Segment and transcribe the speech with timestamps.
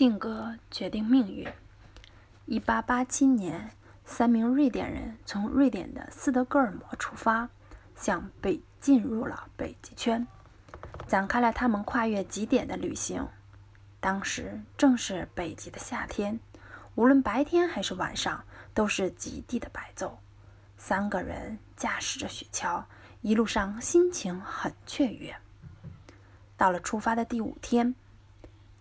[0.00, 1.46] 性格决定命运。
[2.46, 3.70] 一八八七年，
[4.06, 7.46] 三名瑞典人从瑞典的斯德哥尔摩出发，
[7.94, 10.26] 向北进入了北极圈，
[11.06, 13.28] 展开了他们跨越极点的旅行。
[14.00, 16.40] 当时正是北极的夏天，
[16.94, 18.42] 无论白天还是晚上，
[18.72, 20.12] 都是极地的白昼。
[20.78, 22.82] 三个人驾驶着雪橇，
[23.20, 25.36] 一路上心情很雀跃。
[26.56, 27.94] 到了出发的第五天。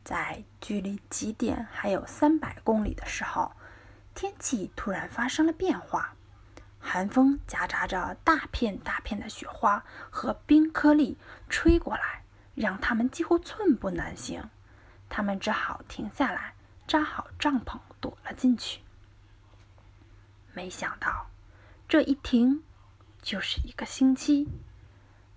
[0.10, 3.52] 在距离极点还有三百公里的时候，
[4.16, 6.16] 天气突然发生了变化，
[6.80, 12.24] 寒风夹杂着大片大片的雪花和冰颗粒吹过来，
[12.56, 14.50] 让他们几乎寸步难行。
[15.10, 16.56] 他们只好停下来，
[16.88, 18.82] 扎好帐篷，躲了进去。
[20.54, 21.28] 没想到，
[21.88, 22.64] 这一停
[23.22, 24.48] 就是一个星期。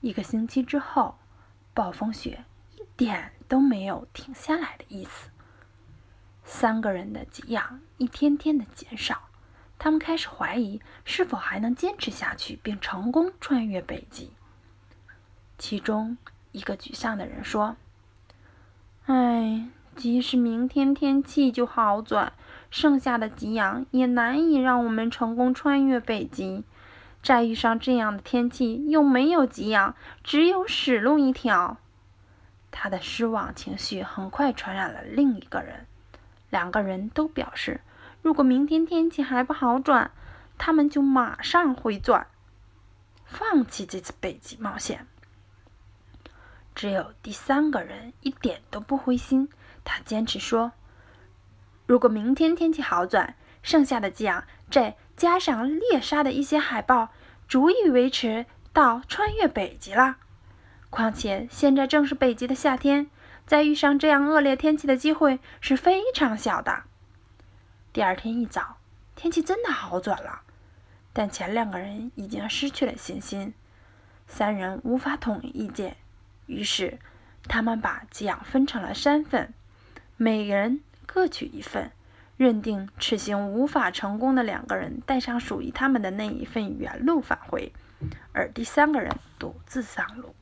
[0.00, 1.18] 一个星期之后，
[1.74, 2.46] 暴风雪
[2.96, 3.32] 点。
[3.48, 5.28] 都没有停下来的意思。
[6.42, 9.28] 三个人的给养一天天的减少，
[9.78, 14.30] 他们开始怀疑是否还能坚持下去，并成功穿越北极。
[15.58, 16.16] 其中
[16.52, 17.76] 一个沮丧的人说
[19.04, 22.32] ：“哎，即使明天天气就好转，
[22.70, 26.64] 剩下的给养也难以让我们成功穿越北极。
[27.22, 31.76] 再遇上这样的天气，又没有给养，只有死路一条。”
[32.82, 35.86] 他的失望情绪很快传染了另一个人，
[36.50, 37.80] 两个人都表示，
[38.22, 40.10] 如果明天天气还不好转，
[40.58, 42.26] 他们就马上回转，
[43.24, 45.06] 放弃这次北极冒险。
[46.74, 49.48] 只有第三个人一点都不灰心，
[49.84, 50.72] 他坚持说，
[51.86, 57.10] 如果明天天气好转，剩下的这样再加上猎杀的一些海豹，
[57.46, 60.16] 足以维持到穿越北极了。
[60.92, 63.06] 况且现在正是北极的夏天，
[63.46, 66.82] 再遇上这样恶劣天气的机会是非常小的。
[67.94, 68.76] 第二天一早，
[69.16, 70.42] 天气真的好转了，
[71.14, 73.54] 但前两个人已经失去了信心。
[74.26, 75.96] 三人无法统一意见，
[76.44, 76.98] 于是
[77.48, 79.54] 他们把给养分成了三份，
[80.18, 81.90] 每人各取一份，
[82.36, 87.72] 认定此行无法成功的两个人带上属于他们的那一份原路返回，
[88.34, 90.34] 而第三个人独自上路。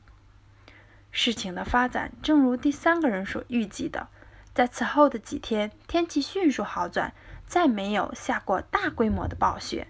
[1.11, 4.07] 事情的发展正如第三个人所预计的，
[4.53, 7.13] 在此后的几天，天气迅速好转，
[7.45, 9.87] 再没有下过大规模的暴雪，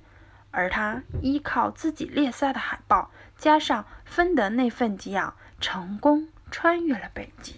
[0.50, 7.56] 而他依靠自己猎杀的海豹，加上分得那份给养，成功穿越了北极。